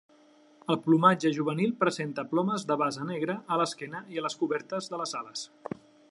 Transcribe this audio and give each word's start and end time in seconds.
El 0.75 0.77
plomatge 0.85 1.31
juvenil 1.35 1.75
presenta 1.83 2.23
plomes 2.31 2.65
de 2.71 2.77
base 2.83 3.05
negra 3.09 3.35
a 3.55 3.59
l'esquena 3.63 4.01
i 4.17 4.25
les 4.29 4.39
cobertes 4.41 4.89
de 4.95 5.01
les 5.03 5.15
ales. 5.21 5.45